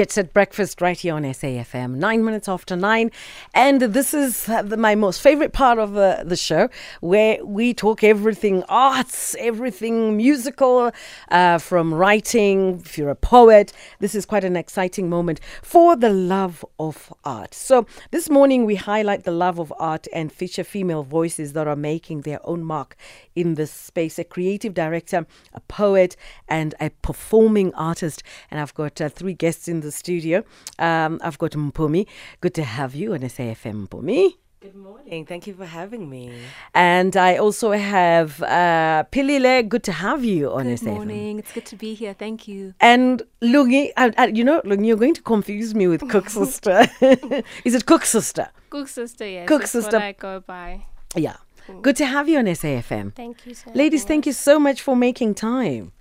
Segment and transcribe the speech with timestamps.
[0.00, 3.10] Jet Set Breakfast right here on SAFM, nine minutes after nine.
[3.52, 6.70] And this is the, my most favorite part of the, the show
[7.02, 10.90] where we talk everything arts, everything musical,
[11.30, 13.74] uh, from writing, if you're a poet.
[13.98, 17.52] This is quite an exciting moment for the love of art.
[17.52, 21.76] So this morning we highlight the love of art and feature female voices that are
[21.76, 22.96] making their own mark
[23.34, 26.16] in this space a creative director, a poet,
[26.48, 28.22] and a performing artist.
[28.50, 30.44] And I've got uh, three guests in the studio.
[30.78, 32.06] Um, I've got Mpumi.
[32.40, 34.36] Good to have you on SAFM, Mpumi.
[34.60, 35.24] Good morning.
[35.24, 36.32] Thank you for having me.
[36.74, 39.66] And I also have uh, Pilile.
[39.68, 40.68] Good to have you on SAFM.
[40.68, 40.94] Good SAFM.
[40.94, 41.38] morning.
[41.38, 42.14] It's good to be here.
[42.14, 42.74] Thank you.
[42.80, 46.86] And Lungi, uh, uh, you know, Lungi, you're going to confuse me with Cook Sister.
[47.64, 48.50] Is it Cook Sister?
[48.68, 49.48] Cook sister, yes.
[49.48, 49.96] Cook that's sister.
[49.96, 50.86] What I go by.
[51.16, 51.36] Yeah.
[51.82, 53.14] Good to have you on SAFM.
[53.14, 53.70] Thank you, sir.
[53.74, 55.92] Ladies, thank you so much for making time.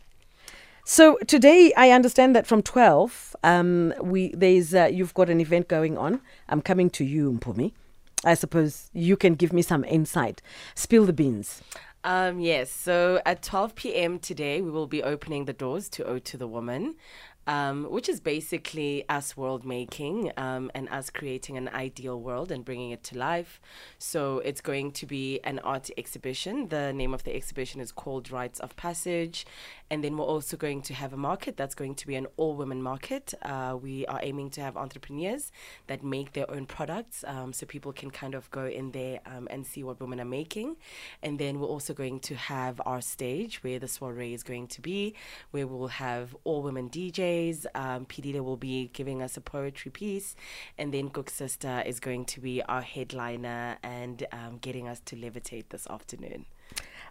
[0.91, 5.67] So today, I understand that from twelve, um, we there's uh, you've got an event
[5.67, 6.19] going on.
[6.47, 7.73] I'm coming to you, Mpumi.
[8.25, 10.41] I suppose you can give me some insight.
[10.73, 11.61] Spill the beans.
[12.03, 14.19] Um, yes, so at 12 p.m.
[14.19, 16.95] today, we will be opening the doors to Ode to the Woman,
[17.45, 22.63] um, which is basically us world making um, and us creating an ideal world and
[22.63, 23.59] bringing it to life.
[23.97, 26.69] So it's going to be an art exhibition.
[26.69, 29.45] The name of the exhibition is called Rites of Passage.
[29.91, 32.55] And then we're also going to have a market that's going to be an all
[32.55, 33.33] women market.
[33.41, 35.51] Uh, we are aiming to have entrepreneurs
[35.87, 39.47] that make their own products um, so people can kind of go in there um,
[39.49, 40.75] and see what women are making.
[41.23, 44.81] And then we're also going to have our stage where the soiree is going to
[44.81, 45.15] be,
[45.51, 47.65] where we'll have all women DJs.
[47.75, 48.05] Um,
[48.39, 50.35] will be giving us a poetry piece.
[50.77, 55.15] And then Cook Sister is going to be our headliner and um, getting us to
[55.15, 56.45] levitate this afternoon.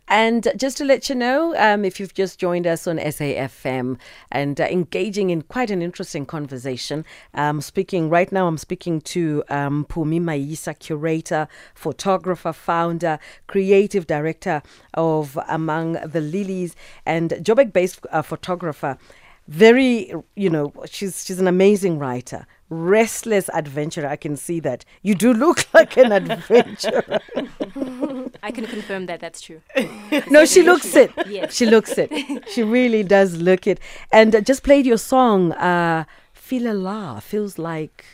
[0.09, 3.99] And just to let you know, um, if you've just joined us on SAFM
[4.33, 7.05] and uh, engaging in quite an interesting conversation,
[7.35, 14.63] um, speaking right now, I'm speaking to um, Pumi Maisa, curator, photographer, founder, creative director
[14.95, 18.97] of Among the Lilies, and Joburg based uh, photographer.
[19.47, 24.09] Very, you know, she's she's an amazing writer, restless adventurer.
[24.09, 24.84] I can see that.
[25.03, 27.21] You do look like an adventurer.
[28.43, 29.61] I can confirm that that's true.
[30.31, 31.11] no, she looks it.
[31.27, 31.55] Yes.
[31.55, 32.11] She looks it.
[32.49, 33.81] She really does look it.
[34.12, 37.21] And uh, just played your song, uh, Feel a La.
[37.21, 38.05] Feels like.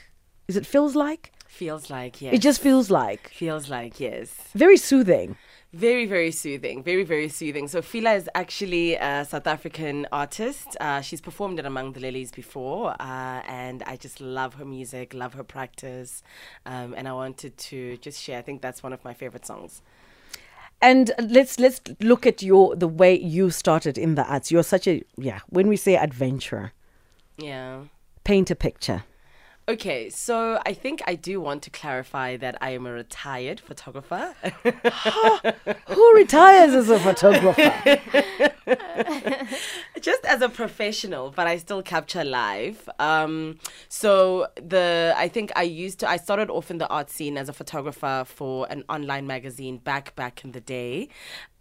[0.49, 1.31] Is it feels like?
[1.47, 2.35] Feels like, yes.
[2.35, 3.29] It just feels like.
[3.29, 4.35] feels like, yes.
[4.55, 5.37] Very soothing.
[5.75, 6.85] Very, very soothing.
[6.85, 7.67] Very, very soothing.
[7.67, 10.77] So Fila is actually a South African artist.
[10.81, 15.13] Uh, she's performed at Among the Lilies before, uh, and I just love her music,
[15.13, 16.23] love her practice,
[16.65, 18.39] um, and I wanted to just share.
[18.39, 19.83] I think that's one of my favorite songs.
[20.81, 24.53] And let's let's look at your the way you started in the arts.
[24.53, 25.41] You're such a yeah.
[25.49, 26.73] When we say adventurer,
[27.37, 27.85] Yeah.
[28.23, 29.03] paint a picture.
[29.67, 34.35] Okay, so I think I do want to clarify that I am a retired photographer.
[35.87, 37.99] Who retires as a photographer?
[40.03, 42.91] just as a professional, but I still capture live.
[42.99, 43.59] Um,
[43.89, 47.49] so the I think I used to I started off in the art scene as
[47.49, 51.09] a photographer for an online magazine back back in the day,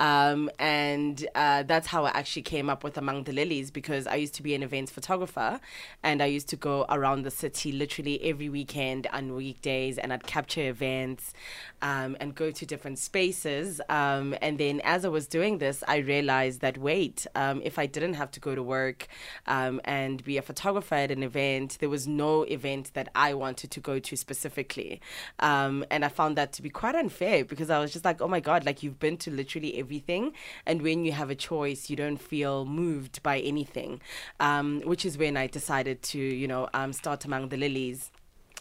[0.04, 4.16] um, and uh, that's how I actually came up with Among the Lilies because I
[4.16, 5.62] used to be an events photographer,
[6.04, 10.28] and I used to go around the city literally every weekend and weekdays, and I'd
[10.28, 11.34] capture events,
[11.82, 13.80] um, and go to different spaces.
[13.88, 17.86] Um, and then as I was doing this, I realized that wait, um, if I
[17.86, 19.08] didn't have to go to work
[19.48, 23.72] um, and be a photographer at an event, there was no event that I wanted
[23.72, 25.00] to go to specifically.
[25.40, 28.28] Um, and I found that to be quite unfair because I was just like, oh
[28.28, 30.34] my God, like you've been to literally everything.
[30.66, 34.02] And when you have a choice, you don't feel moved by anything,
[34.40, 38.12] um, which is when I decided to, you know, um, start Among the Lilies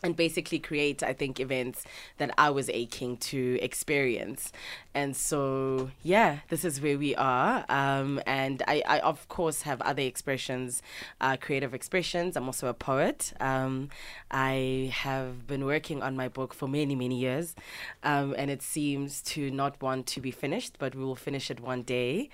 [0.02, 1.84] and basically create i think events
[2.18, 4.52] that i was aching to experience.
[4.94, 7.64] And so yeah this is where we are.
[7.68, 10.82] Um, and I, I of course have other expressions
[11.20, 12.36] uh, creative expressions.
[12.36, 13.32] I'm also a poet.
[13.40, 13.88] Um,
[14.30, 17.54] i have been working on my book for many many years.
[18.02, 21.60] Um, and it seems to not want to be finished but we will finish it
[21.60, 22.28] one day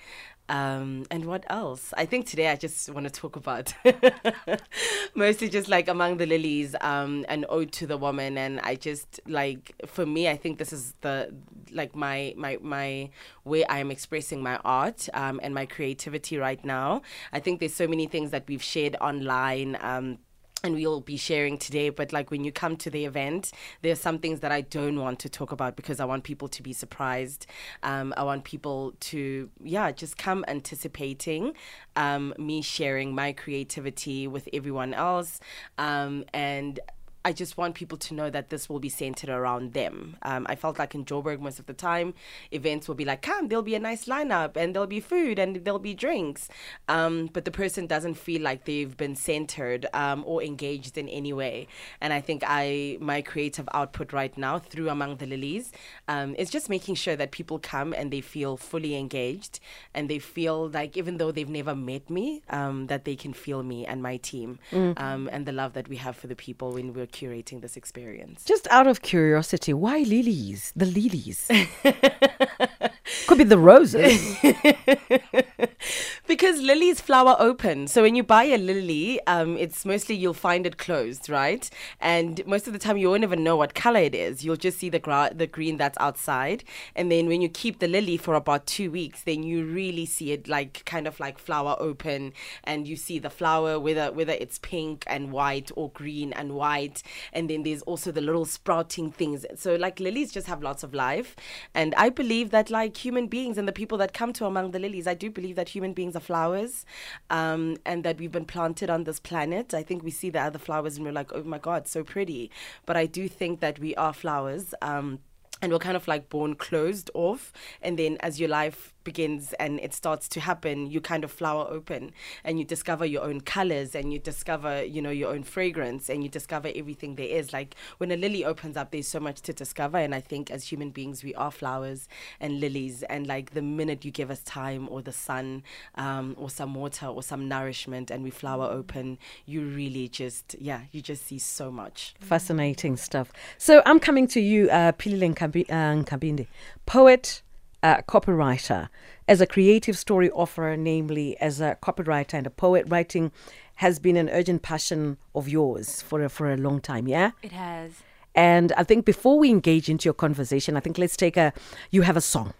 [0.48, 1.92] um, and what else?
[1.96, 3.74] I think today I just want to talk about
[5.14, 9.20] mostly just like among the lilies, um, an ode to the woman, and I just
[9.26, 11.34] like for me, I think this is the
[11.70, 13.10] like my my my
[13.44, 17.02] way I am expressing my art um, and my creativity right now.
[17.32, 19.76] I think there's so many things that we've shared online.
[19.80, 20.18] Um,
[20.64, 21.88] and we'll be sharing today.
[21.90, 23.52] But like when you come to the event,
[23.82, 26.62] there's some things that I don't want to talk about because I want people to
[26.62, 27.46] be surprised.
[27.82, 31.54] Um, I want people to, yeah, just come anticipating
[31.96, 35.40] um, me sharing my creativity with everyone else.
[35.78, 36.80] Um, and
[37.24, 40.16] I just want people to know that this will be centered around them.
[40.22, 42.14] Um, I felt like in Joburg most of the time,
[42.52, 45.56] events will be like, come, there'll be a nice lineup and there'll be food and
[45.64, 46.48] there'll be drinks.
[46.88, 51.32] Um, but the person doesn't feel like they've been centered um, or engaged in any
[51.32, 51.66] way.
[52.00, 55.72] And I think I my creative output right now through Among the Lilies
[56.06, 59.58] um, is just making sure that people come and they feel fully engaged
[59.92, 63.62] and they feel like even though they've never met me, um, that they can feel
[63.62, 64.58] me and my team
[64.96, 68.44] um, and the love that we have for the people when we're curating this experience.
[68.44, 70.72] Just out of curiosity, why lilies?
[70.76, 71.48] The lilies.
[73.26, 74.36] Could be the roses.
[76.26, 77.86] because lilies flower open.
[77.88, 81.68] So when you buy a lily, um, it's mostly you'll find it closed, right?
[82.00, 84.44] And most of the time you won't even know what color it is.
[84.44, 86.64] You'll just see the gra- the green that's outside,
[86.94, 90.32] and then when you keep the lily for about two weeks, then you really see
[90.32, 92.32] it like kind of like flower open,
[92.64, 97.02] and you see the flower whether whether it's pink and white or green and white,
[97.32, 99.44] and then there's also the little sprouting things.
[99.56, 101.36] So like lilies just have lots of life,
[101.74, 104.78] and I believe that like human beings and the people that come to among the
[104.78, 106.84] lilies, I do believe that human beings are flowers,
[107.30, 109.72] um, and that we've been planted on this planet.
[109.74, 112.50] I think we see the other flowers and we're like, oh my god, so pretty.
[112.84, 114.74] But I do think that we are flowers.
[114.82, 115.20] Um,
[115.60, 117.52] and we're kind of like born closed off
[117.82, 121.66] and then as your life begins and it starts to happen you kind of flower
[121.70, 122.12] open
[122.44, 126.22] and you discover your own colors and you discover you know your own fragrance and
[126.22, 127.46] you discover everything there is.
[127.58, 129.96] Like when a lily opens up there's so much to discover.
[129.96, 132.00] And i think as human beings we are flowers
[132.38, 133.02] and lilies.
[133.04, 135.62] And like the minute you give us time or the sun
[135.94, 139.16] um, or some water or some nourishment and we flower open
[139.46, 142.14] you really just yeah you just see so much.
[142.20, 143.32] Fascinating stuff.
[143.56, 146.46] So I'm coming to you, uh, Pilile uh, Nkabinde,
[146.84, 147.42] poet,
[147.82, 148.88] uh, copywriter,
[149.26, 152.86] as a creative story offerer, namely as a copywriter and a poet.
[152.88, 153.30] Writing
[153.76, 157.30] has been an urgent passion of yours for a, for a long time, yeah.
[157.42, 157.92] It has.
[158.34, 161.52] And I think before we engage into your conversation, I think let's take a.
[161.90, 162.54] You have a song.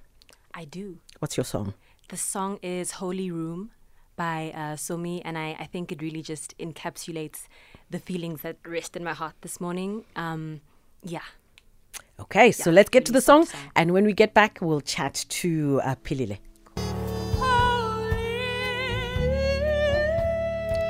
[0.55, 0.99] I do.
[1.19, 1.75] What's your song?
[2.09, 3.71] The song is Holy Room
[4.17, 7.47] by uh, Somi, and I, I think it really just encapsulates
[7.91, 10.05] the feelings that rest in my heart this morning.
[10.17, 10.61] Um,
[11.03, 11.23] yeah.
[12.20, 13.61] Okay, so let's get to the song, song.
[13.76, 16.38] and when we get back, we'll chat to uh, Pilile.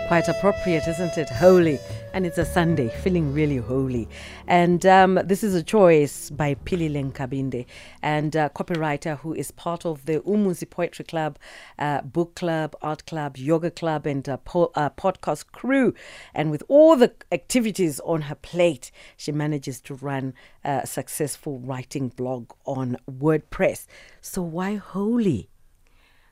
[0.08, 1.28] Quite appropriate, isn't it?
[1.28, 1.78] Holy.
[2.14, 4.08] And it's a Sunday, feeling really holy.
[4.46, 7.66] And um, this is a choice by Pilile Nkabinde,
[8.02, 11.38] and a copywriter who is part of the Umuzi Poetry Club,
[11.78, 15.92] uh, book club, art club, yoga club, and uh, po- uh, podcast crew.
[16.34, 20.32] And with all the activities on her plate, she manages to run
[20.64, 23.86] a successful writing blog on WordPress.
[24.22, 25.50] So why holy?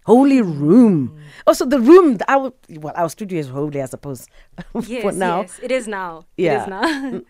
[0.06, 1.18] Holy room.
[1.46, 4.26] Also, the room, our, well, our studio is holy, I suppose,
[4.86, 5.40] Yes, for now.
[5.42, 5.60] yes.
[5.62, 6.24] It is now.
[6.36, 6.52] Yeah.
[6.54, 7.20] It is now.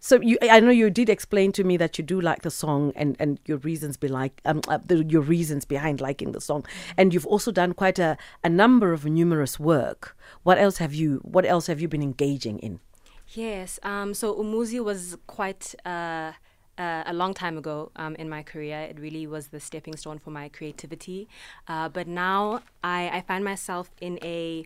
[0.00, 2.92] So you, I know you did explain to me that you do like the song
[2.94, 6.66] and, and your reasons be like um, uh, the, your reasons behind liking the song,
[6.98, 10.14] and you've also done quite a, a number of numerous work.
[10.42, 12.80] What else have you What else have you been engaging in?
[13.28, 13.78] Yes.
[13.82, 16.32] Um, so Umuzi was quite uh,
[16.78, 18.80] uh, a long time ago um, in my career.
[18.80, 21.28] It really was the stepping stone for my creativity.
[21.68, 24.64] Uh, but now I, I find myself in a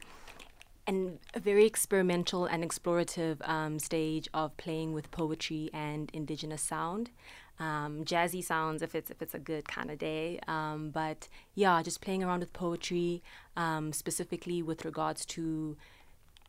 [0.86, 7.10] an, a very experimental and explorative um, stage of playing with poetry and indigenous sound.
[7.60, 11.82] Um, jazzy sounds if it's if it's a good kind of day, um, but yeah,
[11.82, 13.22] just playing around with poetry,
[13.56, 15.76] um, specifically with regards to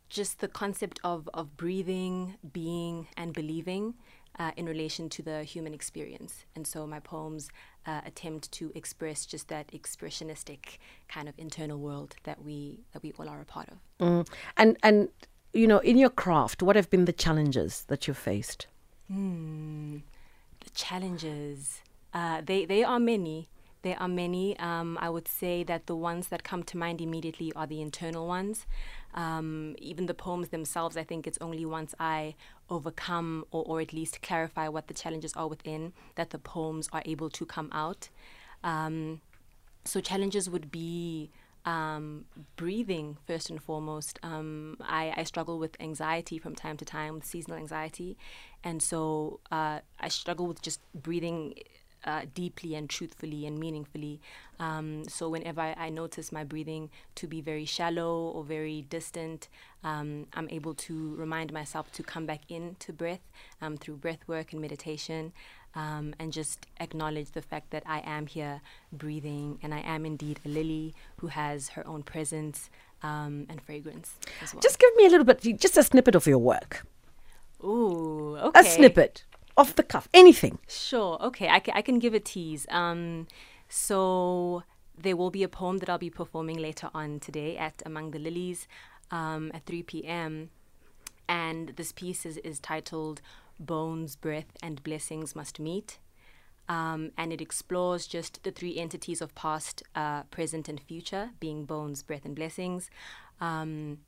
[0.08, 3.94] just the concept of, of breathing, being, and believing
[4.38, 6.44] uh, in relation to the human experience.
[6.54, 7.50] And so my poems
[7.86, 13.12] uh, attempt to express just that expressionistic kind of internal world that we that we
[13.18, 13.78] all are a part of.
[14.00, 14.28] Mm.
[14.56, 15.08] And and
[15.52, 18.66] you know, in your craft, what have been the challenges that you've faced?
[20.64, 21.80] The challenges,
[22.14, 23.48] uh, they they are many.
[23.82, 24.58] There are many.
[24.58, 28.26] Um, I would say that the ones that come to mind immediately are the internal
[28.26, 28.66] ones.
[29.14, 32.34] Um, even the poems themselves, I think it's only once I
[32.68, 37.02] overcome or, or at least clarify what the challenges are within that the poems are
[37.06, 38.10] able to come out.
[38.62, 39.20] Um,
[39.84, 41.30] so challenges would be
[41.64, 44.18] um, breathing first and foremost.
[44.22, 48.16] Um, I, I struggle with anxiety from time to time, seasonal anxiety,
[48.62, 51.54] and so uh, I struggle with just breathing
[52.04, 54.20] uh, deeply and truthfully and meaningfully.
[54.58, 59.48] Um, so whenever I, I, notice my breathing to be very shallow or very distant,
[59.84, 63.22] um, I'm able to remind myself to come back into breath
[63.62, 65.32] um, through breath work and meditation.
[65.74, 68.60] Um, and just acknowledge the fact that I am here
[68.92, 72.70] breathing and I am indeed a lily who has her own presence
[73.04, 74.60] um, and fragrance as well.
[74.60, 76.84] Just give me a little bit, just a snippet of your work.
[77.62, 78.60] Ooh, okay.
[78.60, 79.24] A snippet
[79.60, 80.58] off the cuff, anything.
[80.66, 81.18] Sure.
[81.20, 82.66] Okay, I, can give a tease.
[82.70, 83.26] Um,
[83.68, 84.62] so
[84.96, 88.18] there will be a poem that I'll be performing later on today at Among the
[88.18, 88.66] Lilies
[89.10, 90.48] um, at 3 p.m.
[91.28, 93.20] And this piece is, is titled
[93.58, 95.98] Bones, Breath, and Blessings Must Meet.
[96.66, 101.66] Um, and it explores just the three entities of past, uh, present, and future, being
[101.66, 102.88] bones, breath, and blessings.
[103.40, 103.98] Um,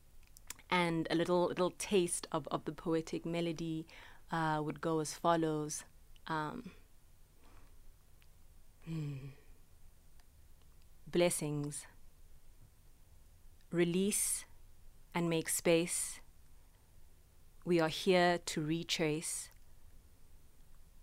[0.70, 3.86] and a little little taste of, of the poetic melody
[4.32, 5.84] uh, would go as follows.
[6.26, 6.70] Um,
[8.86, 9.16] hmm.
[11.06, 11.86] Blessings.
[13.70, 14.46] Release
[15.14, 16.20] and make space.
[17.64, 19.50] We are here to retrace.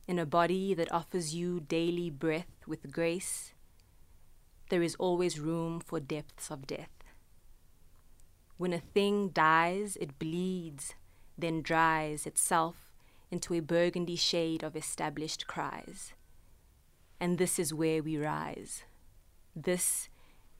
[0.07, 3.53] In a body that offers you daily breath with grace,
[4.69, 6.89] there is always room for depths of death.
[8.57, 10.95] When a thing dies, it bleeds,
[11.37, 12.88] then dries itself
[13.31, 16.13] into a burgundy shade of established cries.
[17.19, 18.83] And this is where we rise.
[19.55, 20.09] This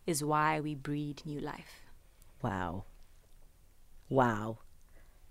[0.05, 1.83] is why we breed new life.
[2.41, 2.85] Wow.
[4.09, 4.59] Wow.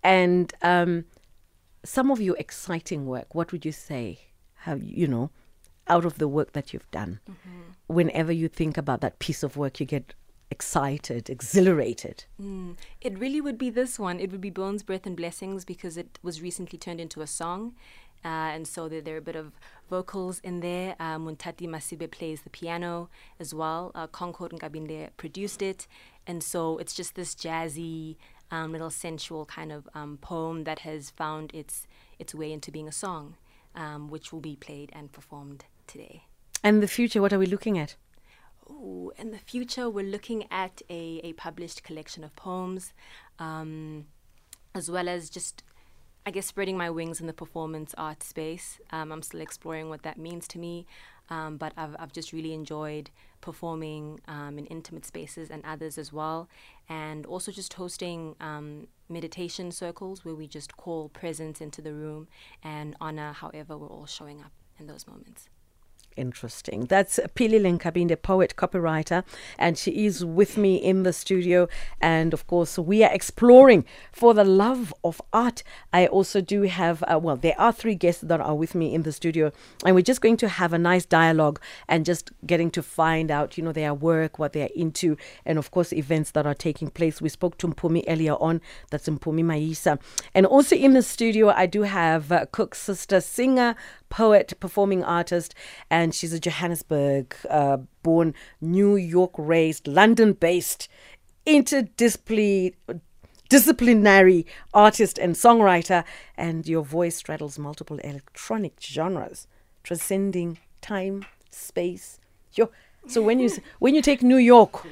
[0.02, 1.04] And um,
[1.84, 4.20] some of your exciting work, what would you say?
[4.62, 5.30] How, you know,
[5.86, 7.94] out of the work that you've done, mm-hmm.
[7.94, 10.14] whenever you think about that piece of work, you get
[10.50, 12.24] excited, exhilarated?
[12.40, 14.20] Mm, it really would be this one.
[14.20, 17.74] It would be Bones, Breath, and Blessings because it was recently turned into a song.
[18.24, 19.52] Uh, and so there, there, are a bit of
[19.88, 20.96] vocals in there.
[20.98, 23.92] Uh, Muntati Masibe plays the piano as well.
[23.94, 25.86] Uh, Concord Nkabinde produced it.
[26.26, 28.16] And so it's just this jazzy,
[28.50, 31.86] um, little sensual kind of um, poem that has found its,
[32.18, 33.36] its way into being a song,
[33.74, 36.24] um, which will be played and performed today.
[36.64, 37.94] And the future, what are we looking at?
[38.70, 42.92] Ooh, in the future, we're looking at a, a published collection of poems,
[43.38, 44.06] um,
[44.74, 45.62] as well as just,
[46.26, 48.78] I guess, spreading my wings in the performance art space.
[48.90, 50.86] Um, I'm still exploring what that means to me,
[51.30, 53.10] um, but I've, I've just really enjoyed
[53.40, 56.48] performing um, in intimate spaces and others as well,
[56.90, 62.28] and also just hosting um, meditation circles where we just call presence into the room
[62.62, 65.48] and honor however we're all showing up in those moments
[66.18, 66.86] interesting.
[66.86, 69.24] That's Philile Nkabinde, poet, copywriter,
[69.58, 71.68] and she is with me in the studio.
[72.00, 75.62] And of course, we are exploring for the love of art.
[75.92, 79.02] I also do have, uh, well, there are three guests that are with me in
[79.02, 79.52] the studio,
[79.84, 83.56] and we're just going to have a nice dialogue and just getting to find out,
[83.56, 87.22] you know, their work, what they're into, and of course, events that are taking place.
[87.22, 88.60] We spoke to Mpumi earlier on.
[88.90, 89.98] That's Mpumi Maisa.
[90.34, 93.76] And also in the studio, I do have uh, Cook Sister, singer,
[94.08, 95.54] poet, performing artist,
[95.90, 100.88] and she's a Johannesburg uh, born, New York raised, London based,
[101.46, 102.74] interdisciplinary
[104.74, 106.04] artist and songwriter,
[106.36, 109.46] and your voice straddles multiple electronic genres,
[109.82, 112.18] transcending time, space.
[112.52, 112.70] Yo,
[113.06, 114.86] so when you when you take New York,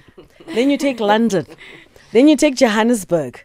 [0.47, 1.47] then you take London,
[2.13, 3.45] then you take Johannesburg.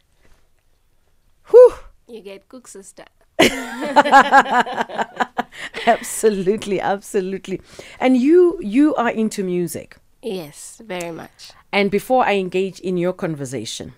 [1.49, 1.73] Whew.
[2.07, 3.05] You get Cook Sister.
[5.87, 7.61] absolutely, absolutely.
[7.99, 9.97] And you you are into music.
[10.21, 11.51] Yes, very much.
[11.71, 13.93] And before I engage in your conversation,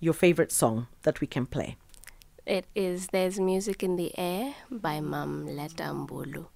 [0.00, 1.76] your favorite song that we can play.
[2.46, 6.46] It is There's Music in the Air by Mam Letta Mbulu.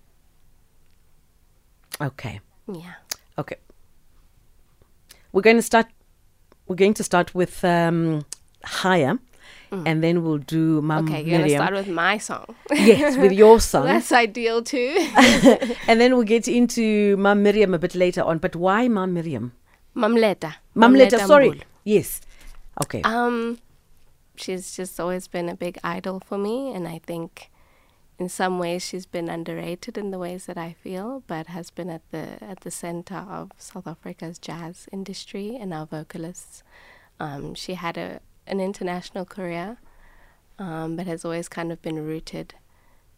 [2.00, 2.40] Okay.
[2.70, 2.94] Yeah.
[3.38, 3.56] Okay.
[5.32, 5.86] We're going to start
[6.66, 8.26] we're going to start with um,
[8.62, 9.18] higher
[9.70, 9.82] Mm.
[9.86, 12.46] And then we'll do Mam Okay, you're going to start with my song.
[12.70, 13.84] yes, with your song.
[13.84, 14.96] That's ideal too.
[15.86, 18.38] and then we'll get into Mam Miriam a bit later on.
[18.38, 19.52] But why Mam Miriam?
[19.94, 20.56] Mam Letta.
[20.76, 21.50] Mamleta, sorry.
[21.50, 21.62] Mbulu.
[21.84, 22.20] Yes.
[22.84, 23.02] Okay.
[23.02, 23.58] Um,
[24.36, 27.50] she's just always been a big idol for me, and I think
[28.18, 31.90] in some ways she's been underrated in the ways that I feel, but has been
[31.90, 36.62] at the at the center of South Africa's jazz industry and our vocalists.
[37.20, 39.78] Um, she had a an international career,
[40.58, 42.54] um, but has always kind of been rooted.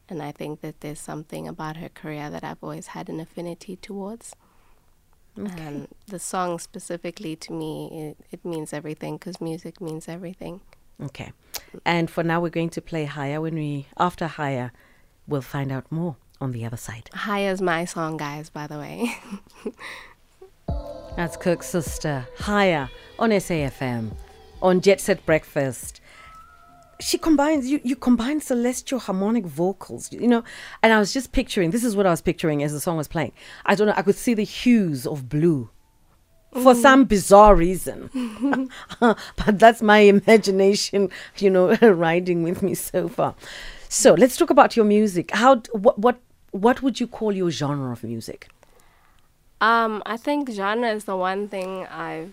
[0.08, 3.76] And I think that there's something about her career that I've always had an affinity
[3.76, 4.34] towards.
[5.38, 5.66] Okay.
[5.66, 10.60] Um, the song specifically to me, it, it means everything because music means everything.
[11.02, 11.32] Okay.
[11.84, 13.40] And for now, we're going to play Higher.
[13.40, 14.72] When we, after Higher,
[15.26, 17.08] we'll find out more on the other side.
[17.14, 19.16] High as my song, guys, by the way.
[21.16, 24.12] That's Cook's sister, Higher, on SAFM,
[24.62, 26.00] on Jet Set Breakfast.
[27.00, 30.44] She combines, you, you combine celestial harmonic vocals, you know,
[30.82, 33.08] and I was just picturing, this is what I was picturing as the song was
[33.08, 33.32] playing.
[33.64, 35.70] I don't know, I could see the hues of blue
[36.52, 38.10] for some bizarre reason.
[39.00, 43.34] but that's my imagination, you know, riding with me so far.
[43.88, 45.30] So let's talk about your music.
[45.32, 48.48] How, what, what, what would you call your genre of music?
[49.60, 52.32] Um, I think genre is the one thing I've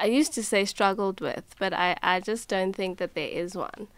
[0.00, 3.54] I used to say struggled with, but I, I just don't think that there is
[3.54, 3.88] one.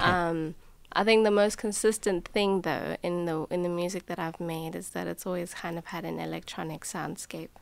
[0.00, 0.54] Um,
[0.92, 4.74] I think the most consistent thing though in the in the music that I've made
[4.74, 7.54] is that it's always kind of had an electronic soundscape.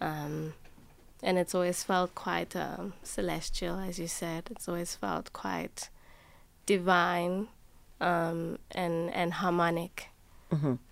[0.00, 0.54] Um,
[1.22, 4.48] and it's always felt quite um, celestial, as you said.
[4.50, 5.88] It's always felt quite
[6.66, 7.48] divine
[8.00, 10.08] um, and and harmonic.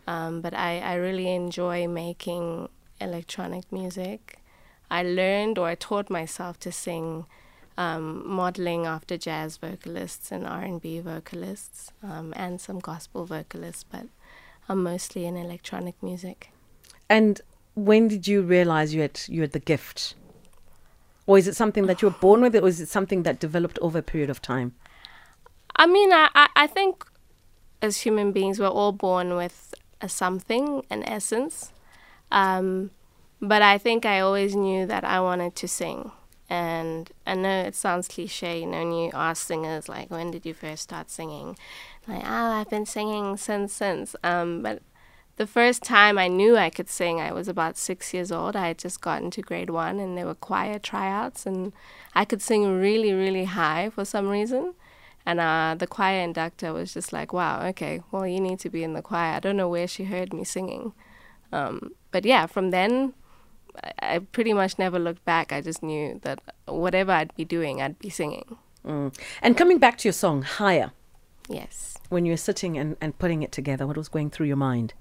[0.06, 2.68] Um, but I, I really enjoy making
[3.00, 4.38] electronic music.
[4.90, 7.26] I learned or I taught myself to sing,
[7.76, 13.84] um, modeling after jazz vocalists and R and B vocalists, um, and some gospel vocalists.
[13.84, 14.06] But
[14.68, 16.50] I'm mostly in electronic music.
[17.08, 17.40] And
[17.74, 20.14] when did you realize you had you had the gift?
[21.26, 23.78] Or is it something that you were born with, or is it something that developed
[23.80, 24.74] over a period of time?
[25.76, 27.06] I mean, I, I, I think
[27.80, 31.72] as human beings, we're all born with a something, an essence.
[32.32, 32.90] Um,
[33.40, 36.12] but I think I always knew that I wanted to sing.
[36.48, 40.44] And I know it sounds cliche, you know, when you ask singers, like, when did
[40.44, 41.56] you first start singing?
[42.08, 44.16] Like, oh, I've been singing since, since.
[44.24, 44.82] Um, but
[45.36, 48.56] the first time I knew I could sing, I was about six years old.
[48.56, 51.72] I had just gotten to grade one, and there were choir tryouts, and
[52.14, 54.74] I could sing really, really high for some reason.
[55.24, 58.82] And uh, the choir inductor was just like, wow, okay, well, you need to be
[58.82, 59.34] in the choir.
[59.34, 60.94] I don't know where she heard me singing.
[61.52, 63.14] Um, but yeah, from then,
[64.02, 65.52] I, pretty much never looked back.
[65.52, 68.56] I just knew that whatever I'd be doing, I'd be singing.
[68.86, 69.14] Mm.
[69.42, 70.92] And coming back to your song, Higher,
[71.48, 71.98] Yes.
[72.08, 74.94] when you were sitting and, and putting it together, what was going through your mind?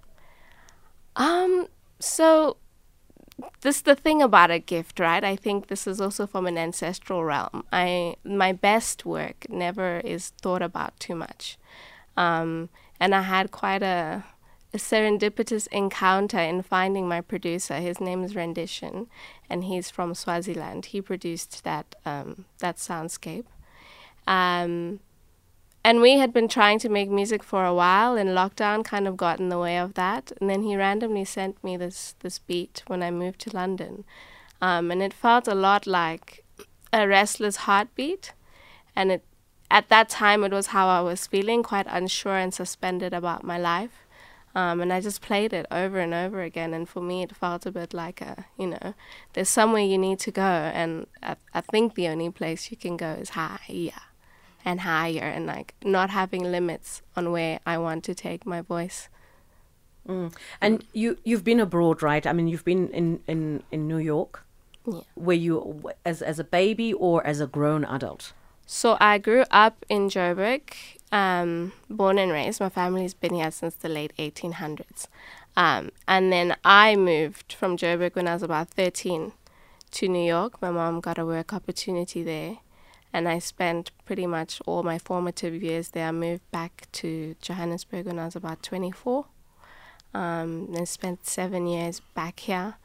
[1.15, 1.67] Um,
[1.99, 2.57] so
[3.61, 5.23] this the thing about a gift, right?
[5.23, 7.63] I think this is also from an ancestral realm.
[7.71, 11.57] I my best work never is thought about too much.
[12.17, 14.23] Um, and I had quite a
[14.73, 17.75] a serendipitous encounter in finding my producer.
[17.75, 19.07] His name is Rendition,
[19.49, 20.87] and he's from Swaziland.
[20.87, 23.45] He produced that um, that soundscape.
[24.27, 24.99] Um,
[25.83, 29.17] and we had been trying to make music for a while, and lockdown kind of
[29.17, 30.31] got in the way of that.
[30.39, 34.03] And then he randomly sent me this this beat when I moved to London,
[34.61, 36.43] um, and it felt a lot like
[36.93, 38.33] a restless heartbeat.
[38.95, 39.23] And it
[39.71, 43.57] at that time it was how I was feeling, quite unsure and suspended about my
[43.57, 44.05] life.
[44.55, 46.73] Um, and I just played it over and over again.
[46.73, 48.93] And for me, it felt a bit like a, you know,
[49.33, 52.97] there's somewhere you need to go, and I, I think the only place you can
[52.97, 54.01] go is higher
[54.65, 59.09] and higher, and like not having limits on where I want to take my voice.
[60.07, 60.33] Mm.
[60.59, 62.25] And you you've been abroad, right?
[62.25, 64.43] I mean, you've been in in in New York.
[64.85, 65.01] Yeah.
[65.15, 68.33] Were you as as a baby or as a grown adult?
[68.65, 70.61] So I grew up in Joburg,
[71.11, 72.59] um, born and raised.
[72.59, 75.07] My family's been here since the late 1800s.
[75.57, 79.31] Um, and then I moved from Joburg when I was about 13
[79.91, 80.61] to New York.
[80.61, 82.57] My mom got a work opportunity there.
[83.11, 86.07] And I spent pretty much all my formative years there.
[86.07, 89.25] I moved back to Johannesburg when I was about 24.
[90.13, 92.75] Um, and spent seven years back here.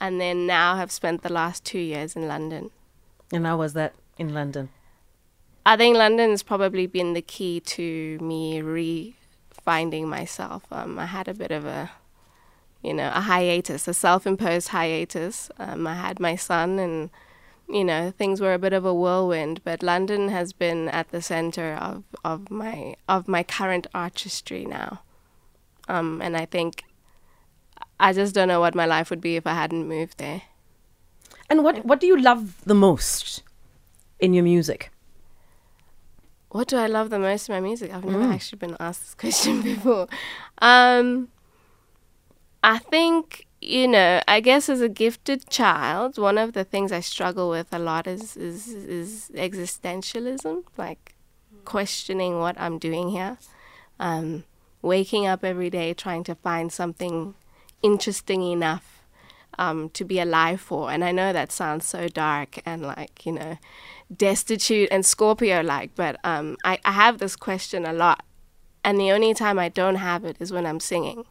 [0.00, 2.70] And then now have spent the last two years in London.
[3.32, 4.68] And how was that in London?
[5.64, 10.64] I think London has probably been the key to me re-finding myself.
[10.72, 11.92] Um, I had a bit of a,
[12.82, 15.50] you know, a hiatus, a self-imposed hiatus.
[15.58, 17.10] Um, I had my son, and
[17.68, 19.62] you know, things were a bit of a whirlwind.
[19.62, 25.02] But London has been at the center of, of my of my current artistry now,
[25.88, 26.82] um, and I think
[28.00, 30.42] I just don't know what my life would be if I hadn't moved there.
[31.48, 33.44] And what what do you love the most
[34.18, 34.90] in your music?
[36.52, 37.92] What do I love the most in my music?
[37.92, 40.06] I've never actually been asked this question before.
[40.58, 41.28] Um,
[42.62, 44.20] I think you know.
[44.28, 48.06] I guess as a gifted child, one of the things I struggle with a lot
[48.06, 51.14] is is is existentialism, like
[51.64, 53.38] questioning what I'm doing here.
[53.98, 54.44] Um,
[54.82, 57.34] waking up every day trying to find something
[57.82, 59.01] interesting enough
[59.58, 60.90] um, to be alive for.
[60.90, 63.58] And I know that sounds so dark and like, you know,
[64.14, 68.24] destitute and Scorpio like, but um, I, I have this question a lot
[68.84, 71.24] and the only time I don't have it is when I'm singing.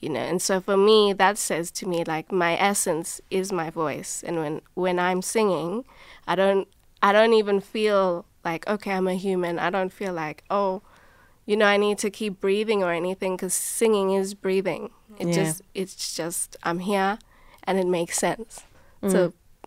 [0.00, 3.70] You know, and so for me, that says to me like my essence is my
[3.70, 5.84] voice, and when when I'm singing,
[6.26, 6.66] I don't
[7.00, 9.60] I don't even feel like okay, I'm a human.
[9.60, 10.82] I don't feel like oh,
[11.52, 14.82] you know, I need to keep breathing or anything because singing is breathing.
[15.18, 15.34] It Yeah.
[15.40, 17.12] just it's just I'm here,
[17.66, 18.52] and it makes sense.
[19.14, 19.18] So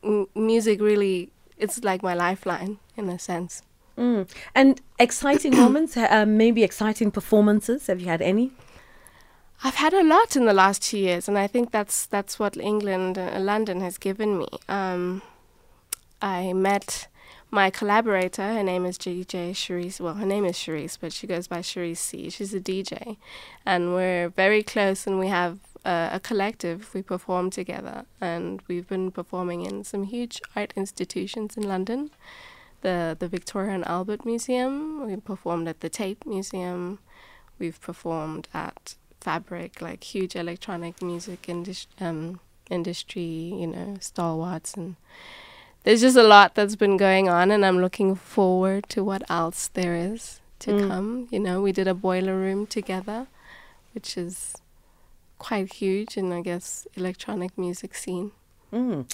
[0.04, 1.30] m- music really
[1.64, 3.62] it's like my lifeline in a sense.
[3.98, 4.28] Mm.
[4.60, 7.88] And exciting moments, uh, maybe exciting performances.
[7.88, 8.48] Have you had any?
[9.64, 12.58] I've had a lot in the last two years, and I think that's that's what
[12.58, 14.48] England, uh, London, has given me.
[14.68, 15.22] Um,
[16.22, 17.08] I met
[17.56, 18.44] my collaborator.
[18.44, 20.02] Her name is DJ Cherise.
[20.02, 22.30] Well, her name is Cherise, but she goes by Cherise C.
[22.30, 23.16] She's a DJ,
[23.66, 25.08] and we're very close.
[25.08, 26.94] And we have uh, a collective.
[26.94, 32.12] We perform together, and we've been performing in some huge art institutions in London.
[32.82, 35.08] The the Victoria and Albert Museum.
[35.08, 37.00] We performed at the Tate Museum.
[37.58, 44.98] We've performed at Fabric, like huge electronic music indus- um, industry, you know, stalwarts, and
[45.86, 49.70] there's just a lot that's been going on, and I'm looking forward to what else
[49.70, 50.88] there is to Mm.
[50.90, 51.28] come.
[51.32, 53.28] You know, we did a boiler room together,
[53.94, 54.56] which is
[55.38, 58.32] quite huge in, I guess, electronic music scene.
[58.74, 59.06] Mm.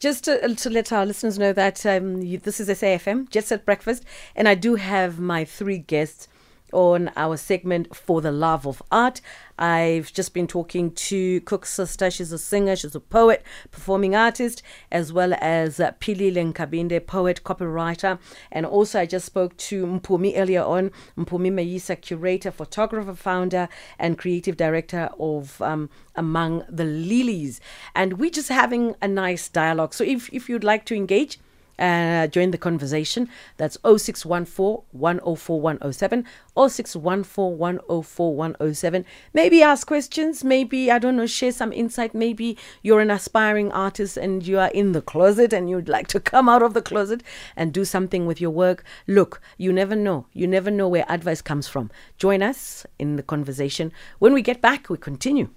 [0.00, 3.64] Just to, to let our listeners know that um, you, this is SAFM, Jet Set
[3.64, 6.26] Breakfast, and I do have my three guests
[6.72, 9.20] on our segment for the love of art.
[9.58, 12.10] I've just been talking to Cook's sister.
[12.10, 17.42] She's a singer, she's a poet, performing artist, as well as uh, Pilile Nkabinde, poet,
[17.44, 18.18] copywriter.
[18.50, 24.18] And also, I just spoke to Mpumi earlier on, Mpumi Mayisa, curator, photographer, founder, and
[24.18, 27.60] creative director of um, Among the Lilies.
[27.94, 29.94] And we're just having a nice dialogue.
[29.94, 31.38] So if, if you'd like to engage,
[31.82, 33.28] uh, join the conversation.
[33.56, 36.24] That's 0614 104 107,
[36.56, 39.04] 0614 104 107.
[39.34, 42.14] Maybe ask questions, maybe, I don't know, share some insight.
[42.14, 46.20] Maybe you're an aspiring artist and you are in the closet and you'd like to
[46.20, 47.22] come out of the closet
[47.56, 48.84] and do something with your work.
[49.08, 50.26] Look, you never know.
[50.32, 51.90] You never know where advice comes from.
[52.16, 53.92] Join us in the conversation.
[54.20, 55.48] When we get back, we continue.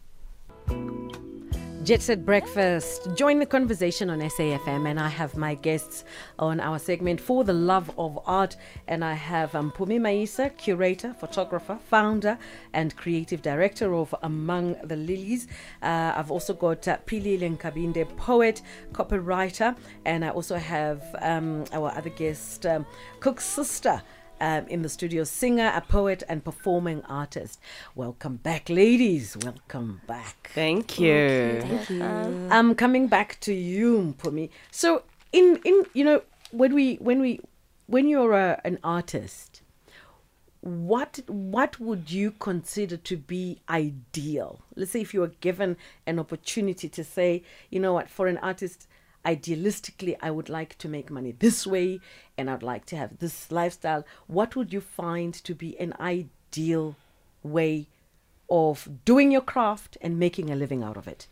[1.86, 3.14] Jet Set Breakfast.
[3.14, 6.04] Join the conversation on SAFM, and I have my guests
[6.40, 8.58] on our segment for the love of art.
[8.88, 12.40] And I have um, Pumi Maisa, curator, photographer, founder,
[12.74, 15.48] and creative director of Among the Lilies.
[15.84, 21.92] Uh, I've also got uh, Pilile Nkabinde, poet, copywriter, and I also have um, our
[21.96, 22.88] other guest, um,
[23.20, 24.02] Cook's sister
[24.42, 27.60] um, in the studio, singer, a poet, and performing artist.
[27.96, 29.38] Welcome back, ladies.
[29.38, 30.52] Welcome back.
[30.54, 31.62] Thank you.
[31.62, 32.04] Thank you.
[32.52, 34.50] I'm coming back to you, Pumi.
[34.72, 36.22] So, in in you know
[36.52, 37.40] when we when we
[37.88, 39.62] when you're a, an artist,
[40.62, 44.62] what what would you consider to be ideal?
[44.76, 48.38] Let's say if you were given an opportunity to say, you know what, for an
[48.40, 48.88] artist,
[49.26, 52.00] idealistically, I would like to make money this way,
[52.38, 54.06] and I'd like to have this lifestyle.
[54.28, 56.96] What would you find to be an ideal
[57.44, 57.88] way
[58.50, 61.28] of doing your craft and making a living out of it?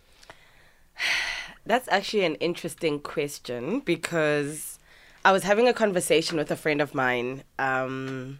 [1.66, 4.80] That's actually an interesting question because
[5.24, 8.40] I was having a conversation with a friend of mine um,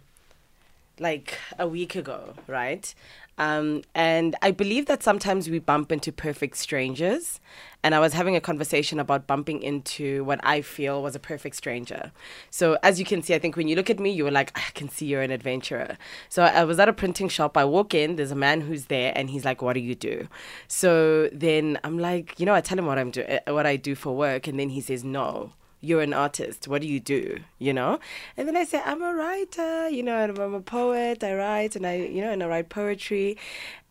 [0.98, 2.94] like a week ago, right?
[3.38, 7.40] Um, and I believe that sometimes we bump into perfect strangers.
[7.82, 11.56] And I was having a conversation about bumping into what I feel was a perfect
[11.56, 12.12] stranger.
[12.48, 14.56] So, as you can see, I think when you look at me, you were like,
[14.56, 15.98] I can see you're an adventurer.
[16.30, 17.58] So, I was at a printing shop.
[17.58, 20.28] I walk in, there's a man who's there, and he's like, What do you do?
[20.66, 23.94] So then I'm like, You know, I tell him what I'm doing, what I do
[23.94, 24.46] for work.
[24.46, 25.52] And then he says, No
[25.84, 26.66] you're an artist.
[26.66, 27.38] What do you do?
[27.58, 28.00] You know?
[28.36, 31.22] And then I say, I'm a writer, you know, and I'm a poet.
[31.22, 33.36] I write and I, you know, and I write poetry.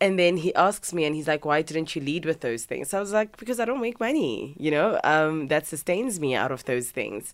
[0.02, 2.90] And then he asks me and he's like, why didn't you lead with those things?
[2.90, 6.36] So I was like, because I don't make money, you know, um, that sustains me
[6.36, 7.34] out of those things.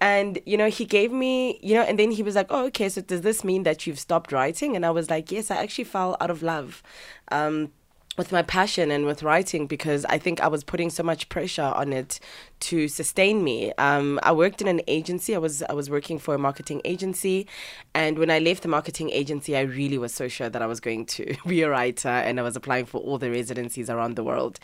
[0.00, 2.88] And, you know, he gave me, you know, and then he was like, oh, okay,
[2.88, 4.74] so does this mean that you've stopped writing?
[4.74, 6.82] And I was like, yes, I actually fell out of love.
[7.30, 7.72] Um,
[8.18, 11.62] with my passion and with writing because I think I was putting so much pressure
[11.62, 12.18] on it
[12.60, 13.72] to sustain me.
[13.78, 15.34] Um, I worked in an agency.
[15.34, 17.46] I was I was working for a marketing agency,
[17.94, 20.80] and when I left the marketing agency, I really was so sure that I was
[20.80, 24.24] going to be a writer, and I was applying for all the residencies around the
[24.24, 24.58] world.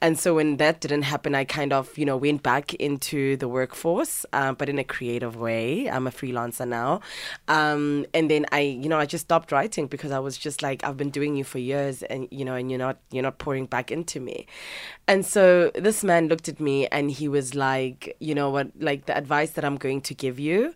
[0.00, 3.48] And so when that didn't happen, I kind of you know went back into the
[3.48, 5.90] workforce, uh, but in a creative way.
[5.90, 7.00] I'm a freelancer now,
[7.48, 10.84] um, and then I you know I just stopped writing because I was just like
[10.84, 13.66] I've been doing you for years, and you know, and you're not you're not pouring
[13.66, 14.46] back into me.
[15.08, 19.06] And so this man looked at me and he was like, you know what, like
[19.06, 20.74] the advice that I'm going to give you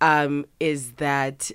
[0.00, 1.50] um, is that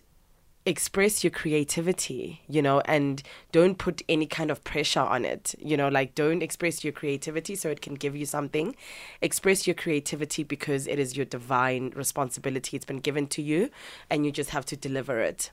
[0.66, 5.56] express your creativity, you know, and don't put any kind of pressure on it.
[5.58, 8.76] You know, like don't express your creativity so it can give you something.
[9.22, 12.78] Express your creativity because it is your divine responsibility.
[12.78, 13.72] It's been given to you
[14.10, 15.52] and you just have to deliver it.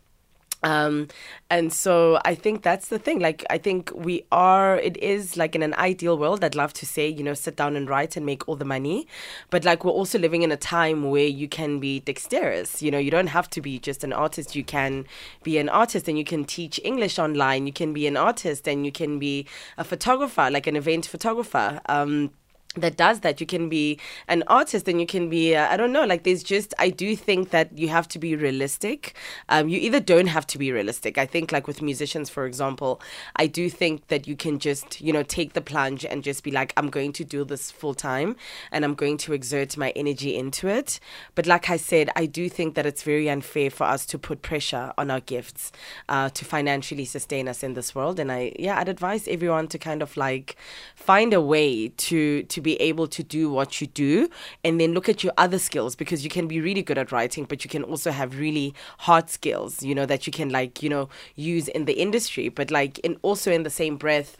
[0.63, 1.09] Um,
[1.51, 3.21] and so I think that's the thing.
[3.21, 6.87] Like, I think we are, it is like in an ideal world, I'd love to
[6.87, 9.07] say, you know, sit down and write and make all the money.
[9.51, 12.83] But like, we're also living in a time where you can be dexterous.
[12.83, 14.57] You know, you don't have to be just an artist.
[14.57, 15.07] You can
[15.43, 17.67] be an artist and you can teach English online.
[17.67, 21.81] You can be an artist and you can be a photographer, like an event photographer.
[21.87, 22.31] Um,
[22.81, 23.41] that does that.
[23.41, 26.43] You can be an artist and you can be, uh, I don't know, like there's
[26.43, 29.15] just, I do think that you have to be realistic.
[29.49, 31.19] Um, you either don't have to be realistic.
[31.19, 33.01] I think, like with musicians, for example,
[33.37, 36.51] I do think that you can just, you know, take the plunge and just be
[36.51, 38.37] like, I'm going to do this full time
[38.73, 41.01] and I'm going to exert my energy into it.
[41.35, 44.43] But like I said, I do think that it's very unfair for us to put
[44.43, 45.73] pressure on our gifts
[46.09, 48.19] uh, to financially sustain us in this world.
[48.19, 50.57] And I, yeah, I'd advise everyone to kind of like
[50.95, 54.29] find a way to, to be be able to do what you do
[54.63, 57.45] and then look at your other skills because you can be really good at writing,
[57.45, 60.91] but you can also have really hard skills, you know, that you can like, you
[60.91, 62.51] know, use in the industry.
[62.51, 64.37] But like in also in the same breath,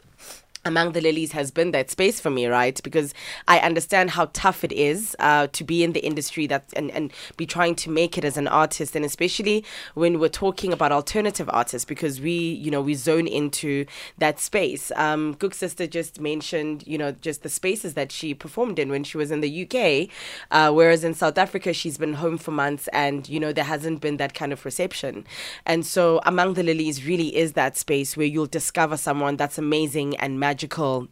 [0.65, 2.81] among the lilies has been that space for me right?
[2.83, 3.13] Because
[3.47, 7.13] i understand how tough it is uh, to be in the industry that and, and
[7.37, 8.95] be trying to make it as an artist.
[8.95, 13.85] And especially when we're talking about alternative artists because we you know we zone into
[14.17, 14.91] that space.
[14.95, 19.03] Um Cook sister just mentioned you know just the spaces that she performed in when
[19.03, 20.09] she was in the uk
[20.51, 24.01] uh, whereas in south africa she's been home for months and you know there hasn't
[24.01, 25.25] been that kind of reception.
[25.65, 30.15] And so among the lilies really is that space where you'll discover someone that's amazing
[30.17, 31.07] and magical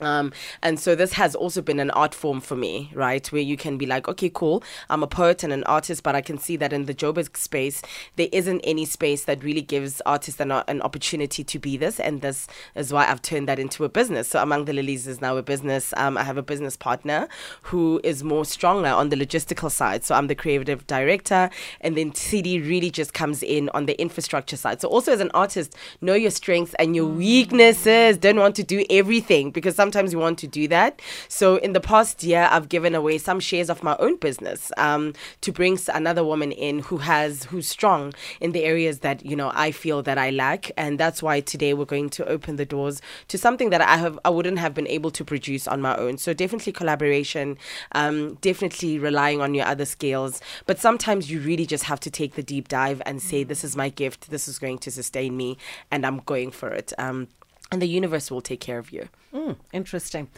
[0.00, 0.32] um,
[0.62, 3.26] and so this has also been an art form for me, right?
[3.32, 6.20] Where you can be like, okay, cool, I'm a poet and an artist, but I
[6.20, 7.82] can see that in the Joburg space,
[8.16, 12.00] there isn't any space that really gives artists an, an opportunity to be this.
[12.00, 14.28] And this is why I've turned that into a business.
[14.28, 15.92] So Among the Lilies is now a business.
[15.96, 17.28] Um, I have a business partner
[17.62, 20.04] who is more stronger on the logistical side.
[20.04, 21.50] So I'm the creative director.
[21.80, 24.80] And then CD really just comes in on the infrastructure side.
[24.80, 28.18] So also as an artist, know your strengths and your weaknesses.
[28.18, 31.02] Don't want to do everything because some sometimes you want to do that.
[31.26, 35.14] So in the past year, I've given away some shares of my own business um,
[35.40, 39.50] to bring another woman in who has who's strong in the areas that you know
[39.52, 43.02] I feel that I lack, and that's why today we're going to open the doors
[43.26, 46.18] to something that I have I wouldn't have been able to produce on my own.
[46.18, 47.58] So definitely collaboration,
[47.92, 52.34] um, definitely relying on your other skills, but sometimes you really just have to take
[52.34, 54.30] the deep dive and say, "This is my gift.
[54.30, 55.58] This is going to sustain me,
[55.90, 57.26] and I'm going for it." Um,
[57.70, 59.08] and the universe will take care of you.
[59.32, 60.28] Mm, interesting.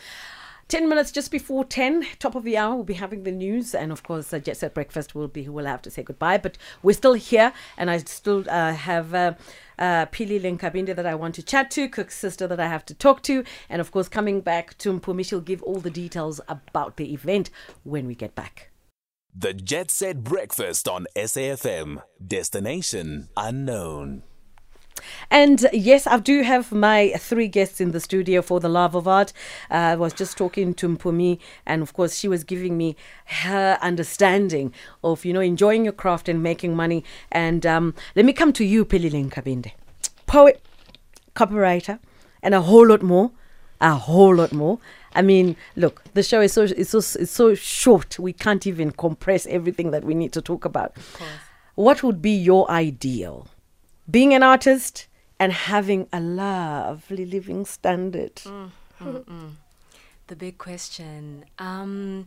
[0.69, 3.75] 10 minutes just before 10, top of the hour, we'll be having the news.
[3.75, 6.39] And of course, uh, Jet Set Breakfast will be, we'll have to say goodbye.
[6.39, 9.15] But we're still here, and I still uh, have.
[9.15, 9.35] Uh,
[9.79, 12.95] uh, Pilile Nkabinde that I want to chat to, Cook's sister that I have to
[12.95, 16.99] talk to, and of course, coming back to Mpumi, she'll give all the details about
[16.99, 17.51] the event
[17.83, 18.71] when we get back.
[19.35, 22.03] The Jet Set Breakfast on SAFM.
[22.25, 24.23] Destination unknown.
[25.31, 29.07] And yes, I do have my three guests in the studio for the love of
[29.09, 29.33] art.
[29.71, 33.79] Uh, I was just talking to Mpumi, and of course, she was giving me her
[33.81, 37.05] understanding of you know enjoying your craft and making money.
[37.31, 39.73] And um, let me come to you, Pilile Nkabinde,
[40.27, 40.63] poet,
[41.35, 41.99] copywriter,
[42.43, 43.31] and a whole lot more.
[43.81, 44.79] A whole lot more.
[45.13, 48.17] I mean, look, the show is so it's so it's so short.
[48.19, 50.97] We can't even compress everything that we need to talk about.
[51.75, 53.49] What would be your ideal?
[54.11, 58.37] Being an artist and having a lovely living standard?
[58.37, 59.51] Mm, mm, mm.
[60.27, 61.45] The big question.
[61.59, 62.27] Um,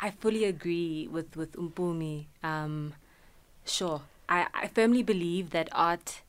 [0.00, 2.26] I fully agree with with Umpumi.
[2.42, 2.94] Um,
[3.64, 6.22] sure, I, I firmly believe that art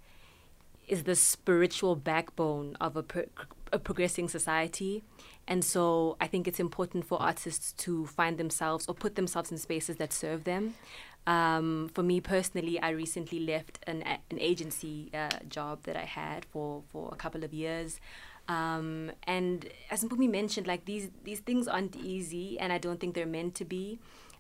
[0.87, 3.25] is the spiritual backbone of a, pro-
[3.73, 5.03] a progressing society.
[5.47, 9.57] And so I think it's important for artists to find themselves or put themselves in
[9.57, 10.75] spaces that serve them.
[11.27, 16.45] Um, for me personally, I recently left an, an agency uh, job that I had
[16.45, 17.99] for, for a couple of years.
[18.47, 23.13] Um, and as Mpumi mentioned, like these these things aren't easy, and I don't think
[23.13, 23.99] they're meant to be.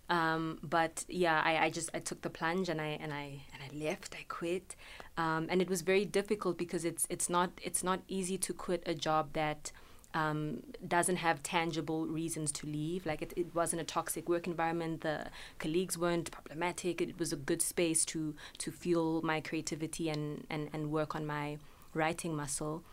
[0.09, 3.61] Um, but yeah, I, I just I took the plunge and I and I and
[3.61, 4.15] I left.
[4.15, 4.77] I quit,
[5.17, 8.83] um, and it was very difficult because it's it's not it's not easy to quit
[8.85, 9.73] a job that
[10.13, 13.05] um, doesn't have tangible reasons to leave.
[13.05, 15.01] Like it, it wasn't a toxic work environment.
[15.01, 15.27] The
[15.59, 17.01] colleagues weren't problematic.
[17.01, 21.25] It was a good space to to fuel my creativity and and, and work on
[21.25, 21.57] my
[21.93, 22.83] writing muscle.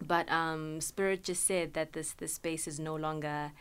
[0.00, 3.52] But um, Spirit just said that this this space is no longer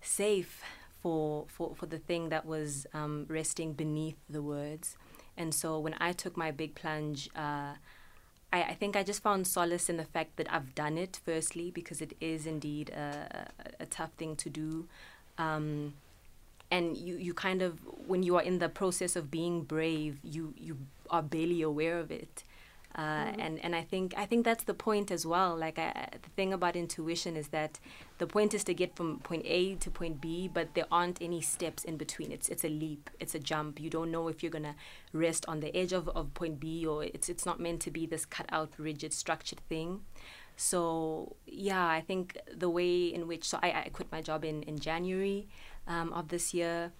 [0.00, 0.62] safe
[1.02, 4.96] for for, for the thing that was um, resting beneath the words.
[5.36, 7.74] And so when I took my big plunge, uh,
[8.52, 11.70] I, I, think I just found solace in the fact that I've done it, firstly,
[11.70, 13.48] because it is indeed a,
[13.80, 14.86] a, tough thing to do.
[15.38, 15.94] Um,
[16.70, 20.54] and you, you kind of, when you are in the process of being brave, you,
[20.56, 20.78] you
[21.10, 22.44] are barely aware of it.
[22.94, 23.40] Uh, mm-hmm.
[23.40, 25.56] and and I think I think that's the point as well.
[25.56, 27.80] Like I, the thing about intuition is that
[28.18, 31.40] the point is to get from point A to point B, but there aren't any
[31.40, 32.30] steps in between.
[32.30, 33.80] It's it's a leap, it's a jump.
[33.80, 34.76] You don't know if you're gonna
[35.14, 38.04] rest on the edge of, of point B or it's it's not meant to be
[38.04, 40.02] this cut out, rigid, structured thing.
[40.56, 44.64] So yeah, I think the way in which so I, I quit my job in
[44.64, 45.48] in January
[45.88, 46.92] um, of this year,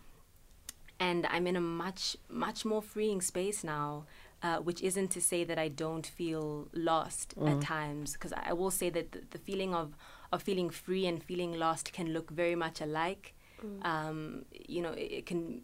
[0.99, 4.07] and I'm in a much much more freeing space now
[4.43, 7.51] uh, which isn't to say that I don't feel lost mm.
[7.51, 9.97] at times, because I will say that the, the, feeling of,
[10.33, 13.35] of feeling free and feeling lost can look very much alike.
[13.65, 13.87] Mm.
[13.87, 15.63] Um, you know, it, it, can,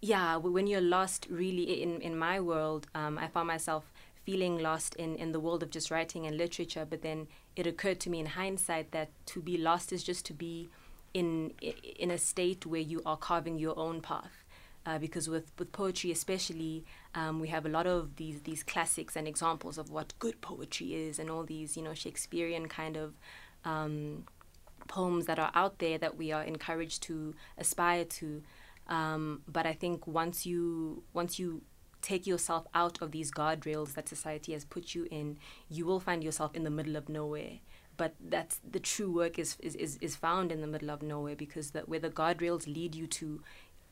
[0.00, 3.92] yeah, when you're lost, really, in, in my world, um, I found myself
[4.24, 8.00] feeling lost in, in the world of just writing and literature, but then it occurred
[8.00, 10.68] to me in hindsight that to be lost is just to be
[11.14, 14.41] in in a state where you are carving your own path
[14.84, 19.16] uh, because with, with poetry especially um, we have a lot of these these classics
[19.16, 23.14] and examples of what good poetry is and all these you know Shakespearean kind of
[23.64, 24.24] um,
[24.88, 28.42] poems that are out there that we are encouraged to aspire to.
[28.88, 31.62] Um, but I think once you once you
[32.00, 35.38] take yourself out of these guardrails that society has put you in
[35.70, 37.60] you will find yourself in the middle of nowhere.
[37.96, 41.36] But that's the true work is, is, is, is found in the middle of nowhere
[41.36, 43.42] because the, where the guardrails lead you to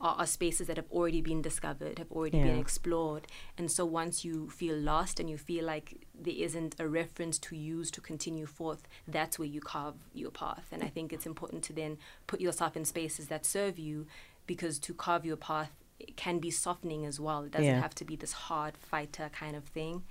[0.01, 2.45] are, are, spaces that have already been discovered, have already yeah.
[2.45, 3.27] been explored.
[3.57, 7.55] And so once you feel lost and you feel like there isn't a reference to
[7.55, 10.65] use to continue forth, that's where you carve your path.
[10.71, 14.07] And I think it's important to then put yourself in spaces that serve you
[14.47, 15.71] because to carve your path
[16.15, 17.43] can be softening as well.
[17.43, 17.81] It doesn't yeah.
[17.81, 20.03] have to be this hard fighter kind of thing.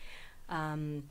[0.49, 1.05] Um,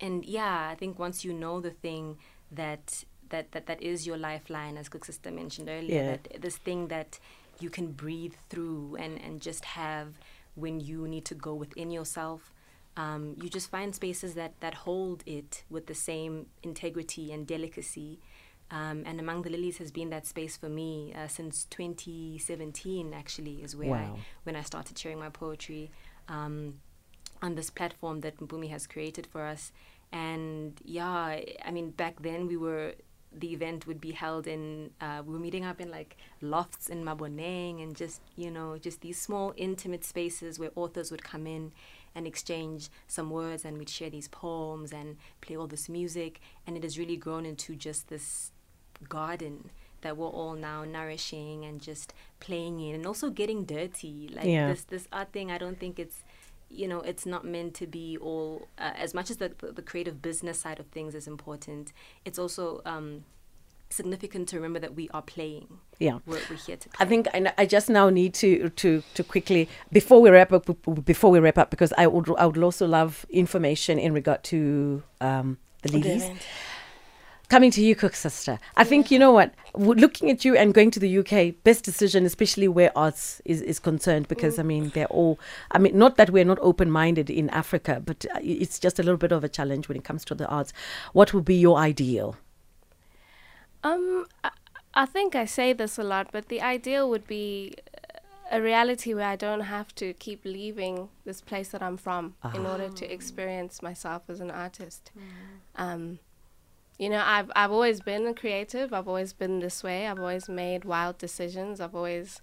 [0.00, 2.18] and yeah, I think once you know the thing
[2.52, 6.10] that that that, that is your lifeline, as Cook Sister mentioned earlier, yeah.
[6.12, 7.18] that this thing that
[7.60, 10.18] you can breathe through and, and just have
[10.54, 12.52] when you need to go within yourself.
[12.96, 18.18] Um, you just find spaces that, that hold it with the same integrity and delicacy.
[18.70, 23.62] Um, and Among the Lilies has been that space for me uh, since 2017, actually,
[23.62, 24.14] is where wow.
[24.16, 25.90] I, when I started sharing my poetry
[26.28, 26.80] um,
[27.42, 29.72] on this platform that Mpumi has created for us.
[30.10, 32.94] And yeah, I mean, back then we were
[33.32, 37.04] the event would be held in uh, we were meeting up in like lofts in
[37.04, 41.72] Maboneng and just you know just these small intimate spaces where authors would come in
[42.14, 46.76] and exchange some words and we'd share these poems and play all this music and
[46.76, 48.52] it has really grown into just this
[49.08, 54.46] garden that we're all now nourishing and just playing in and also getting dirty like
[54.46, 54.68] yeah.
[54.68, 56.24] this this art thing I don't think it's
[56.68, 60.20] you know it's not meant to be all uh, as much as the, the, creative
[60.20, 61.92] business side of things is important
[62.24, 63.24] it's also um,
[63.90, 65.78] significant to remember that we are playing.
[65.98, 66.18] Yeah.
[66.26, 67.04] We're, we're here to play.
[67.04, 70.68] i think I, I, just now need to to to quickly before we wrap up
[71.04, 75.02] before we wrap up because i would i would also love information in regard to
[75.20, 76.24] um, the ladies.
[76.24, 76.36] okay,
[77.48, 78.58] coming to you, Cook Sister.
[78.76, 79.54] I think you know what.
[79.74, 83.78] Looking at you and going to the UK, best decision, especially where arts is, is
[83.78, 84.60] concerned, because mm.
[84.60, 85.38] I mean they're all.
[85.70, 89.02] I mean, not that we're not open minded in Africa, but uh, it's just a
[89.02, 90.72] little bit of a challenge when it comes to the arts.
[91.12, 92.36] What would be your ideal?
[93.84, 94.50] Um, I,
[94.94, 97.74] I think I say this a lot, but the ideal would be
[98.50, 102.64] a reality where I don't have to keep leaving this place that I'm from in
[102.64, 103.10] order to ah.
[103.10, 105.10] experience myself as an artist.
[105.16, 105.82] Mm.
[105.82, 106.18] Um,
[106.98, 108.92] you know, I've I've always been creative.
[108.92, 110.06] I've always been this way.
[110.06, 111.80] I've always made wild decisions.
[111.80, 112.40] I've always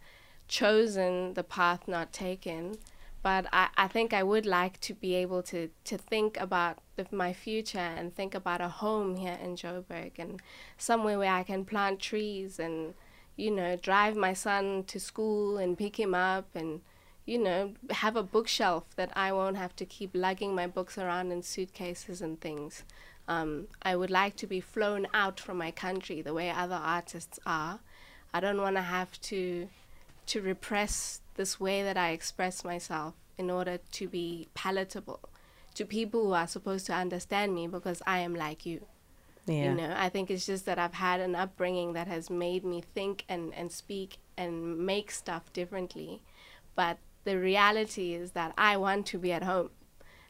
[0.48, 2.78] chosen the path not taken.
[3.24, 7.08] But I, I think I would like to be able to, to think about the,
[7.10, 10.42] my future and think about a home here in Joburg and
[10.78, 12.94] somewhere where I can plant trees and,
[13.38, 16.82] you know, drive my son to school and pick him up and,
[17.26, 21.32] you know, have a bookshelf that I won't have to keep lugging my books around
[21.32, 22.84] in suitcases and things.
[23.28, 27.40] Um, I would like to be flown out from my country the way other artists
[27.46, 27.80] are.
[28.34, 29.70] I don't want to have to
[30.26, 35.20] to repress this way that I express myself in order to be palatable
[35.76, 38.86] to people who are supposed to understand me because I am like you.
[39.46, 39.72] Yeah.
[39.72, 42.84] You know, I think it's just that I've had an upbringing that has made me
[42.94, 46.22] think and, and speak and make stuff differently.
[46.76, 49.72] But the reality is that I want to be at home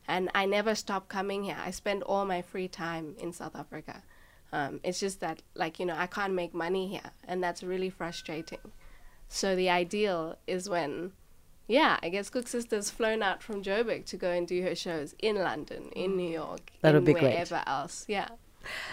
[0.07, 1.57] and I never stop coming here.
[1.63, 4.03] I spend all my free time in South Africa.
[4.51, 7.89] Um, it's just that, like, you know, I can't make money here, and that's really
[7.89, 8.59] frustrating.
[9.27, 11.13] So the ideal is when
[11.67, 15.15] yeah, I guess Cook Sister's flown out from Joburg to go and do her shows
[15.19, 17.23] in London, in New York, That would be great.
[17.23, 18.05] wherever else.
[18.07, 18.27] Yeah.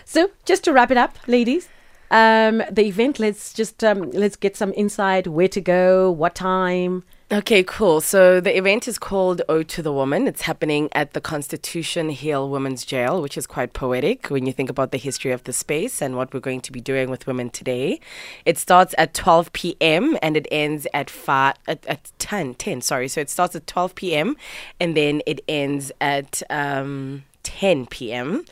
[0.04, 1.68] So, just to wrap it up, ladies,
[2.11, 3.18] um, the event.
[3.18, 5.28] Let's just um, let's get some insight.
[5.28, 6.11] Where to go?
[6.11, 7.04] What time?
[7.32, 8.00] Okay, cool.
[8.00, 10.26] So the event is called Ode to the Woman.
[10.26, 14.68] It's happening at the Constitution Hill Women's Jail, which is quite poetic when you think
[14.68, 17.48] about the history of the space and what we're going to be doing with women
[17.48, 18.00] today.
[18.44, 20.18] It starts at 12 p.m.
[20.20, 23.06] and it ends at 5 at, at 10, 10, sorry.
[23.06, 24.36] So it starts at 12 p.m.
[24.80, 28.44] and then it ends at um 10 p.m.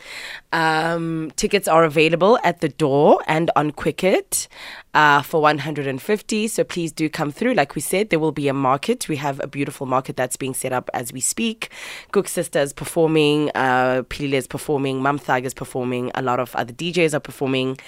[0.52, 4.48] Um, tickets are available at the door and on Quicket
[4.94, 6.48] uh, for 150.
[6.48, 7.54] So please do come through.
[7.54, 9.08] Like we said, there will be a market.
[9.08, 11.70] We have a beautiful market that's being set up as we speak.
[12.12, 16.72] Cook Sisters performing, uh, Pilile is performing, Mum Thug is performing, a lot of other
[16.72, 17.78] DJs are performing.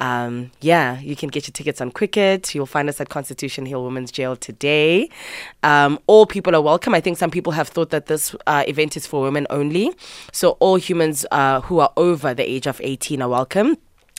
[0.00, 2.54] Um, yeah, you can get your tickets on Quicket.
[2.54, 5.10] You'll find us at Constitution Hill Women's Jail today.
[5.62, 6.94] Um, all people are welcome.
[6.94, 9.92] I think some people have thought that this uh, event is for women only.
[10.32, 13.76] So all humans uh, who are over the age of 18 are welcome.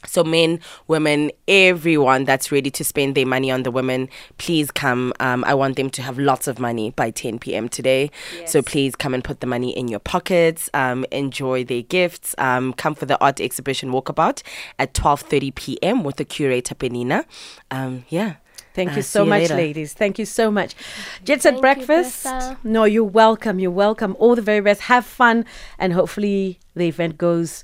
[0.07, 5.11] So, men, women, everyone that's ready to spend their money on the women, please come.
[5.19, 7.67] Um, I want them to have lots of money by 10 p.m.
[7.67, 8.09] today.
[8.45, 10.69] So, please come and put the money in your pockets.
[10.73, 12.33] Um, enjoy their gifts.
[12.37, 14.41] Um, come for the art exhibition walkabout
[14.79, 16.03] at 12:30 p.m.
[16.05, 17.25] with the curator Penina.
[17.69, 18.35] Um, yeah.
[18.73, 19.55] Thank you Uh, so you much, later.
[19.55, 19.93] ladies.
[19.93, 20.75] Thank you so much.
[21.25, 22.25] Jet Set Thank you, Breakfast.
[22.63, 23.59] No, you're welcome.
[23.59, 24.15] You're welcome.
[24.19, 24.81] All the very best.
[24.81, 25.43] Have fun,
[25.77, 27.63] and hopefully the event goes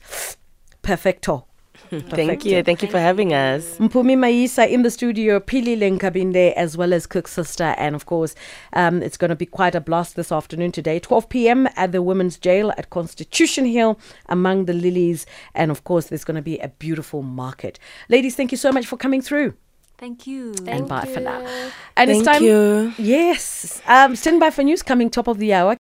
[0.82, 1.46] perfecto.
[1.90, 2.64] Thank you.
[2.64, 3.78] Thank you for having us.
[3.78, 7.76] Mpumi Maisa in the studio, Pilile Nkabinde, as well as Cook Sister.
[7.78, 8.36] And of course,
[8.74, 11.68] um, it's going to be quite a blast this afternoon today, 12 p.m.
[11.76, 15.26] at the Women's Jail at Constitution Hill among the lilies.
[15.54, 17.80] And of course, there's going to be a beautiful market.
[18.10, 19.54] Ladies, thank you so much for coming through.
[19.98, 20.54] Thank you.
[20.68, 21.40] and bye for now.
[21.40, 21.72] you.
[21.96, 22.44] And it's time.
[22.44, 22.94] you.
[22.98, 23.82] Yes.
[23.88, 25.74] Um, stand by for news coming top of the hour.